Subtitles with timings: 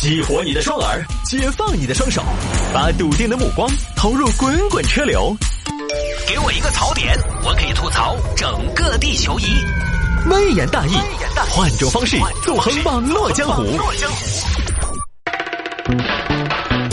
[0.00, 2.24] 激活你的双耳，解放你的双手，
[2.72, 5.36] 把笃定的目光投入滚滚车流。
[6.26, 9.44] 给我一个槽点，我可以吐槽整个地球仪。
[10.30, 10.94] 微言大义，
[11.50, 13.78] 换种方式纵横网络江湖。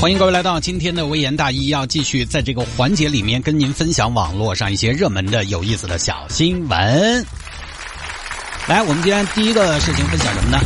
[0.00, 7.26] 欢迎各位来到今天的微言大义，要继续在这个环节里面跟您分享网络上一些热门的、有意思的小新闻。
[8.68, 10.60] 来，我们今天第一个事情分享什么呢？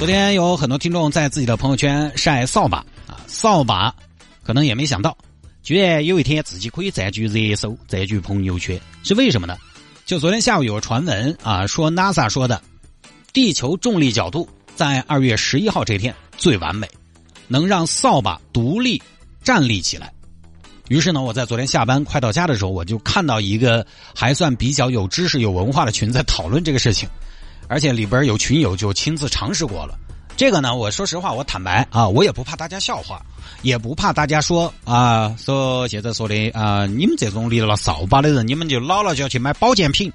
[0.00, 3.94] 昨天有很多听众在自己的朋友圈晒扫把啊，扫把
[4.42, 5.14] 可能也没想到，
[5.62, 9.58] 居然有一天自己可以占据热搜，占据朋友圈，是为什么呢？
[10.06, 12.62] 就昨天下午有个传闻啊，说 NASA 说的，
[13.34, 16.88] 地球重力角度在二月十一号这天最完美，
[17.46, 19.02] 能让扫把独立
[19.44, 20.10] 站立起来。
[20.88, 27.06] 于是呢，我在昨天下班快到家的时候，我就看到一个还算比较有知识、有文化的群在讨论这个事情，
[27.70, 29.96] 而且里边有群友就亲自尝试过了。
[30.36, 33.24] 这个呢，我说实话，我坦白啊，我也不怕大家笑话，
[33.62, 40.12] 也不怕大家说啊，说现在说的啊，你们这种立了扫把的人，你们就老了就要去买保健品。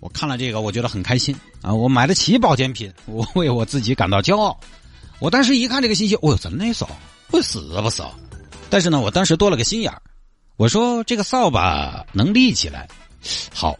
[0.00, 4.60] 我看了这个，我觉得很开心啊，我买得起保健品，我为我自己感到骄傲。
[5.20, 6.86] 我当时一看这个信息，哦，真的扫
[7.30, 8.14] 会死不扫？
[8.68, 10.02] 但是呢，我当时多了个心眼儿，
[10.58, 12.86] 我说这个扫把能立起来，
[13.54, 13.74] 好，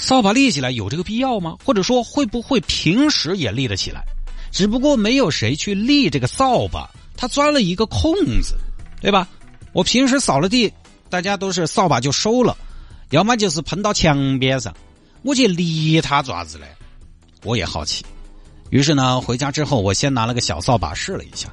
[0.00, 1.56] 扫把立起来有这个必要吗？
[1.64, 4.02] 或者说会不会平时也立得起来？
[4.50, 8.56] 只不过没有谁去立这个扫把，它钻了一个空子，
[9.00, 9.28] 对吧？
[9.72, 10.72] 我平时扫了地，
[11.08, 12.56] 大家都是扫把就收了，
[13.10, 14.74] 要么就是喷到墙边上，
[15.22, 16.66] 我去立它爪子嘞？
[17.44, 18.04] 我也好奇，
[18.70, 21.48] 于是呢，回家之后我先拿了个小扫把试了一下。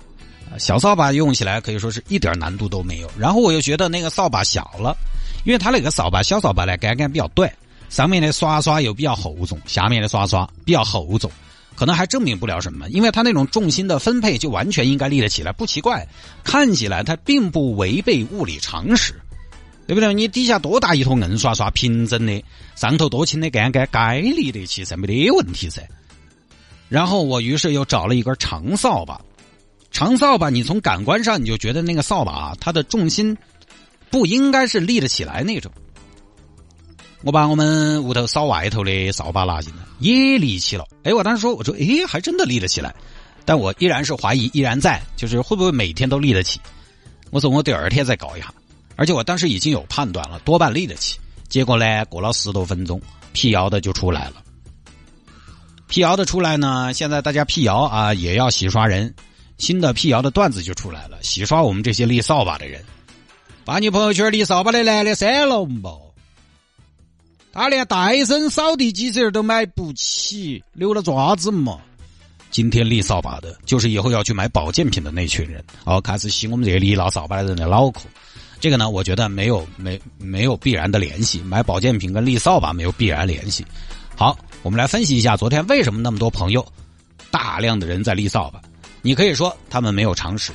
[0.57, 4.97] 小扫把用起来可以说是一点难度都没有，然后我又觉得那个扫把小了，
[5.45, 7.51] 因为它那个扫把小扫把呢杆杆比较短，
[7.89, 11.31] 上面的刷刷又比较厚重，下面的刷刷比较厚重，
[11.75, 16.07] 可能还证明不了什么，因为它那种重心的分配就完全应该立得起来，不奇怪，
[16.43, 19.13] 看起来它并不违背物理常识，
[19.87, 20.13] 对不对？
[20.13, 22.43] 你底下多大一坨硬刷刷平整的，
[22.75, 25.81] 上头多轻的杆杆该立得起噻，没得问题噻。
[26.89, 29.19] 然后我于是又找了一根长扫把。
[29.89, 33.35] 长扫把，你从感官上你就觉得那个扫把啊它的重心
[34.09, 35.71] 不应该是立得起来那种。
[37.27, 40.85] 我把我们屋头扫外头的扫把拿进来，也立起了。
[41.03, 42.95] 哎，我当时说，我说，哎，还真的立得起来。
[43.43, 46.57] 但我依然是怀疑，依然在，就是会不会每天都立得起？
[47.29, 48.53] 我说我第二天再搞一下。
[48.95, 51.19] 而且我当时已经有判断了，多半立得起。
[51.49, 53.01] 结果呢，过了十多分钟，
[53.33, 54.35] 辟谣的就出来了。
[55.87, 59.13] 辟谣的出来呢，现在大家辟谣啊，也要洗刷人。
[59.57, 62.81] 新的辟谣的段子就出来了，洗刷我们这些立扫把的人。
[63.65, 65.91] 把你朋友圈立扫把的男的删了嘛？
[67.57, 71.79] 他连戴森扫地机器人都买不起，留了爪子嘛？
[72.51, 75.63] 今天立扫把的，就是以后要去买保健品的那群人。
[75.83, 78.01] 哦，开始洗我们这些立老扫把的人的脑壳。
[78.59, 83.65] 这个呢，我觉得没有没没有必然的联系，买保健品跟立扫把没有必然联系。
[84.15, 86.63] 好，我们来分析一下昨天为什么那么多朋友，
[87.31, 88.61] 大量的人在立扫把。
[89.01, 90.51] 你可以说他们没有常识，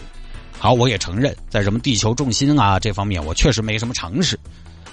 [0.57, 4.39] 好，我也承认，在什么地球重心啊这方面，我确实没什么常识。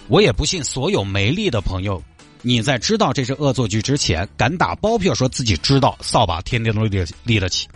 [0.09, 2.03] 我也不信所有没力的朋友，
[2.41, 7.67] 你在知道这是恶作剧之前，敢打包票说自己知道扫把天天都立立得起。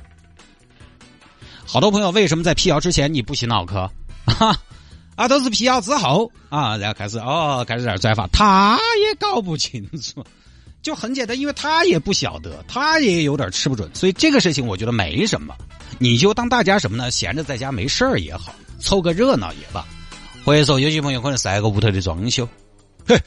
[1.66, 3.90] 好多朋友为什么在辟谣之前你不洗脑壳？
[4.26, 4.60] 啊
[5.16, 10.26] 啊，都是辟谣之后啊，然后开始哦，开始在转发，他也搞不清楚。
[10.82, 15.56] 就很简单，因为他也不晓得，他也有点吃不准，所以这个事情我觉得没什么。
[16.00, 17.12] 你就当大家什么呢？
[17.12, 19.86] 闲着在家没事儿也好，凑个热闹也罢。
[20.46, 22.48] 或者说，有些朋友可能晒个屋头的装修，
[23.08, 23.20] 嘿，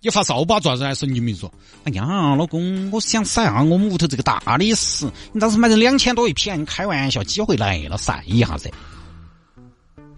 [0.00, 1.52] 你发扫把爪子还神经病说，
[1.84, 8.70] 哎呀，老公，我想晒下我们屋头这个大理石，你当时买的两千多一片，你开玩笑，机会来了，晒一下噻。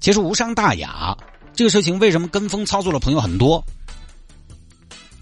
[0.01, 1.17] 其实无伤大雅，
[1.55, 3.65] 这个事情为什么跟风操作的朋友很多？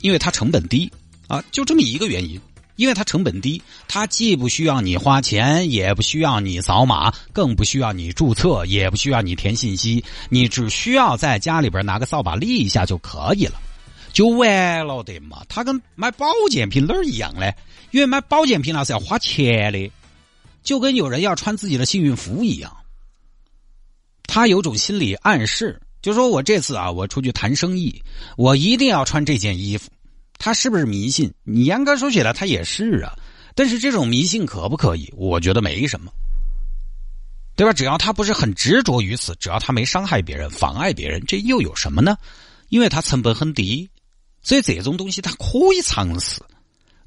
[0.00, 0.91] 因为它成本低。
[1.28, 2.41] 啊，就这么一个原因，
[2.80, 13.60] 因为它成本低，它既不需要你花钱，也不需要你扫码，更不需要你注册，也不需要你填信息，你只需要在家里边拿个扫把立一下就可以了，
[14.15, 15.42] 就完了的嘛。
[15.47, 17.53] 它跟买保健品哪儿一样呢？
[17.91, 19.92] 因为买保健品那是要花钱的，
[20.62, 22.74] 就跟有人要穿自己的幸运符一样。
[24.22, 28.03] 他有种心理暗示，就说我这次啊，我出去谈生意，
[28.38, 29.91] 我一定要穿这件衣服。
[30.41, 31.33] 他是不是迷信？
[31.45, 33.13] 你严格说起来，他也是啊。
[33.54, 35.13] 但是这种迷信可不可以？
[35.15, 36.10] 我觉得没什么，
[37.54, 37.75] 对吧？
[37.75, 42.16] 只要他不是很执着于此，只要他没伤害别人、妨碍别人，这又有什么呢？
[42.71, 43.91] 因为他成本很低，
[44.42, 46.41] 所以这种东西他可以尝试。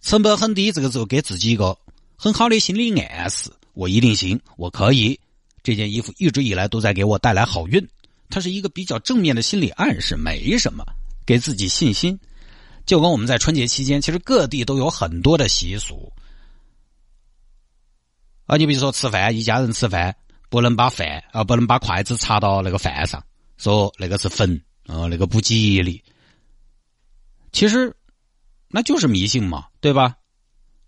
[0.01, 1.75] 成本很低，这个时候给自己一个
[2.15, 3.49] 很好的心理暗示。
[3.73, 5.19] 我一定行，我可以。
[5.63, 7.83] 这件衣服一直以来都在给我带来好运，
[8.29, 10.85] 它是一个比较正面的心理暗示，没什么，
[11.25, 12.19] 给自己信心。
[12.85, 16.11] 就跟我们在春节期间，其实各地都有很多的习俗
[18.45, 20.15] 啊，你比如说吃饭，一家人吃饭
[20.49, 23.23] 不能把饭啊，不能把筷子插到那个饭上，
[23.57, 26.03] 说那个是坟啊，那个不吉利。
[27.51, 27.95] 其实
[28.67, 30.15] 那就是迷信嘛，对吧？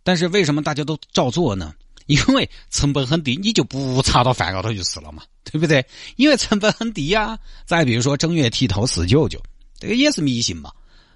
[0.03, 1.74] 但是为什么大家都照做呢？
[2.07, 5.83] 因为成本很低，你就不插到饭高头就是了嘛，对不对？
[6.18, 7.39] 因为成本很低呀。
[7.65, 9.41] 再比如说正月剃头四九九，
[9.80, 10.71] 这个也是迷信嘛。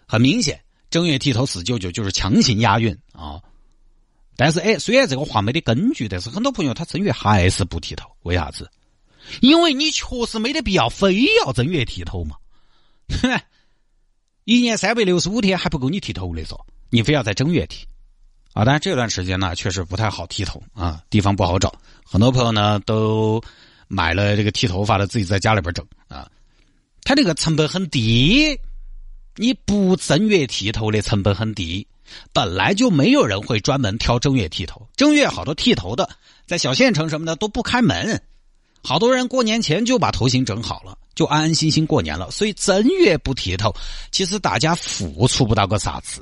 [0.08, 3.41] 很明显，正月剃头四九九就是强行押韵啊。
[4.36, 8.69] 但是哎，虽然这个话没得根据，但是很多朋友他正月还是不剃头，为啥子？
[9.41, 12.38] 因为你确实没得必要非要正月剃头嘛。
[13.21, 13.39] 哼
[14.45, 17.86] 一年三百六十五天还不够你剃头的说，你非要在正月剃。
[18.53, 21.71] 啊，但是这段时间呢，确实不太好剃头啊，地方不好找。
[22.03, 23.39] 很多朋友呢都
[23.88, 26.27] 买了这个剃头发的，自己在家里边整啊。
[27.03, 28.59] 他这个成本很低，
[29.41, 31.88] 你不正月剃头的成本很低，
[32.33, 34.86] 本来就没有人会专门挑正月剃头。
[34.97, 36.09] 正月好多剃头的，
[36.45, 38.21] 在小县城什么的都不开门，
[38.83, 42.30] 好多人过年前就把头型整好了，就安安心心过年了。
[42.31, 43.74] 所以正月不剃头，
[44.12, 46.21] 其实大家付出不到个啥子。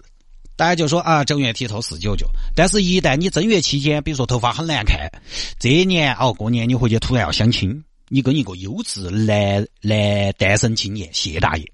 [0.55, 5.09] 大家就说啊，正月剃头四九九，但是，一旦你正月期间，比如说头发很难看，
[5.57, 11.65] 这一年哦，过年你回去突然要相亲，你跟一个优质男男单身青年谢大爷，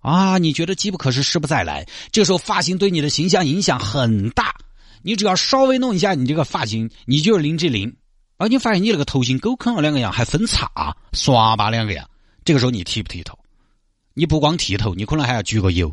[0.00, 4.54] 啊，你觉得机不可失，失不再来，这时候发型对你的形象影响很大，
[5.02, 7.96] 你只要稍微弄一下你这个发型，你就是林志玲，
[8.36, 12.08] 而你发现你那个头型狗啃了两个样，还分叉，刷吧两个样，
[12.44, 13.38] 这个时候你剃不剃头？
[14.14, 15.92] 你不光剃头，你可能还要焗个油。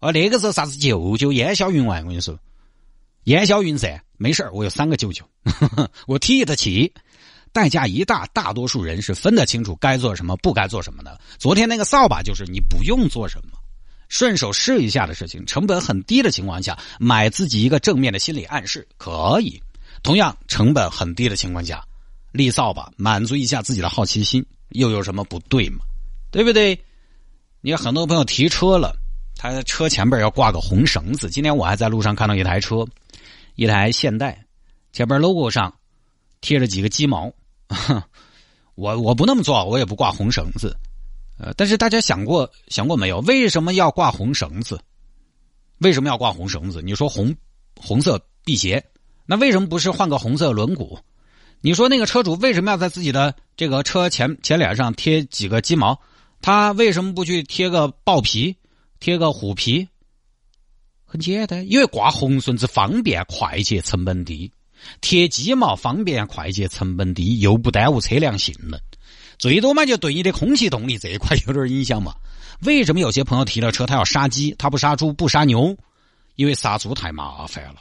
[0.00, 2.38] 啊，那个时候啥子舅舅烟消云外，我跟你说，
[3.24, 5.24] 烟消云散，没事我有三个舅舅，
[6.08, 6.92] 我剃得起，
[7.52, 11.20] 代价一大，大多数人是分得清楚该做什么，不该做什么的。
[11.38, 13.58] 昨天那个扫把就是你不用做什么，
[14.08, 19.62] 顺手试一下的事情，成本很低的情况下，买自己一个正面的心理暗示可以。
[20.02, 21.84] 同样成本很低的情况下，
[22.32, 25.84] 立扫把满足一下自己的好奇心，又有什么不对吗？
[26.30, 26.78] 对不对？
[27.60, 28.96] 你看很多朋友提车了。
[29.34, 31.28] 他的车前边要挂个红绳子。
[31.28, 32.86] 今天我还在路上看到一台车，
[33.56, 34.44] 一台现代，
[34.92, 35.74] 前边 logo 上
[36.40, 37.32] 贴着几个鸡毛。
[38.74, 40.76] 我我不那么做，我也不挂红绳子。
[41.38, 43.20] 呃，但是大家想过想过没有？
[43.20, 44.80] 为什么要挂红绳子？
[45.78, 46.80] 为什么要挂红绳子？
[46.82, 47.34] 你说红
[47.76, 48.84] 红色辟邪，
[49.26, 50.98] 那为什么不是换个红色轮毂？
[51.60, 55.98] 你说那个车主为什么要在自己的这个车前前脸上贴几个鸡毛？
[56.40, 58.56] 他为什么不去贴个豹皮？
[59.00, 59.88] 贴个虎皮，
[61.04, 64.48] 很简单，因为挂红绳子方便快捷，成本低；
[65.00, 68.80] 贴鸡毛方便快捷，成本低，又不耽误车辆性能。
[69.38, 72.14] 最多嘛，就对你的空气动力这一块有点影响嘛。
[72.62, 75.76] 为什么有些朋友提了车，他要杀鸡，他不杀猪，不杀牛？
[76.36, 77.76] 因为杀猪太麻烦了，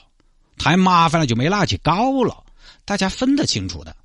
[0.58, 2.44] 太麻烦了，就没哪去搞了。
[2.86, 3.96] 大家分得清楚的。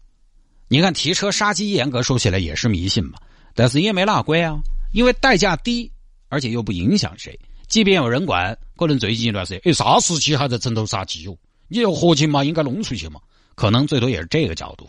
[0.69, 3.19] 你看提车杀鸡，严格说起来也是迷信嘛，
[3.55, 4.59] 但是也没哪管啊，
[4.93, 5.91] 因为代价低。
[6.29, 7.39] 而且又不影响谁，
[7.69, 11.39] 即便有人管，可能最近一段时间，哎，啥时期还在城头杀鸡哟？
[11.69, 12.45] 你有合情嘛？
[12.45, 13.21] 应该弄出去嘛？
[13.55, 14.89] 可能最多也是这个角度。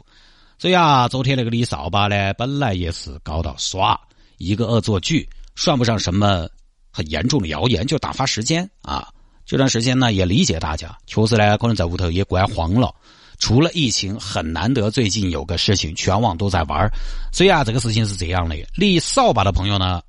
[0.59, 3.99] 所以啊，昨天那个李扫把呢，本来也是搞到耍
[4.37, 6.49] 一个恶作剧，算不上什么
[6.91, 9.07] 很严重的谣言，就打发时间啊。
[9.45, 12.93] 这段时间呢，也理解大家，确实呢，可能在屋头也怪慌了。
[13.39, 16.89] 除了疫情，很难得最近有个事情，全网都在玩。
[17.31, 20.01] 所以啊，这个事情是这样的：立扫把的朋友呢，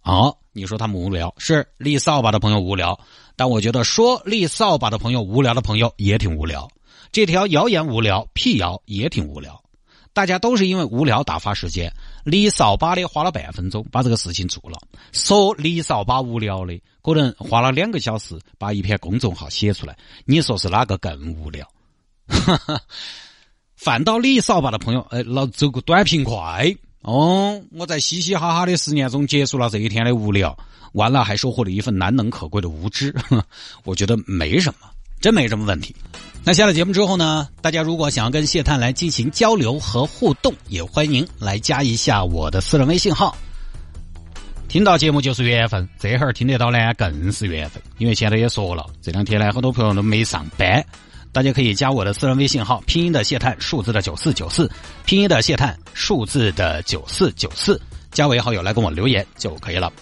[0.00, 0.32] 啊。
[0.52, 2.98] 你说他们无聊，是立扫把的朋友无聊，
[3.36, 6.68] 但我觉得说立扫把的朋友无聊的朋友也挺无聊。
[7.12, 9.62] 这条谣言无聊，辟谣也挺无聊。
[10.12, 11.92] 大家都是因为无聊打发时间，
[12.24, 14.76] 立扫把的花了半分钟把这个事情做了，
[15.12, 19.96] 说立扫把无聊的可能花了两个小时把一篇公众号写出来。
[20.24, 21.64] 你说是哪个更无聊？
[23.76, 26.74] 反倒立扫把的朋友，哎，老走个短平快。
[27.02, 30.56] 哦，我在嘻嘻哈哈的十年中结束了这一天的无聊，
[30.92, 33.14] 完了还收获了一份难能可贵的无知，
[33.84, 34.88] 我觉得没什么，
[35.20, 35.94] 真没什么问题。
[36.44, 43.36] 那下了节目之后呢，大家如果想要跟谢探来进行交流和互动，也欢迎来加一下我的私人微信号。
[44.68, 50.84] 听到节目就是缘分，这会儿听得到呢更是缘分，因为现在也说了，这两天呢很多朋友都没上班。
[51.32, 54.70] 大家可以加我的私人微信号，拼音的谢探，数字的九四九四，
[55.04, 59.92] 拼音的谢探，数字的九四九四，加为好友来跟我留言就可以了。